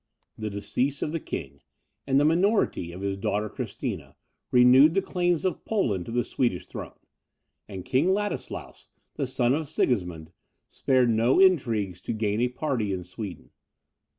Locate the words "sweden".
13.03-13.51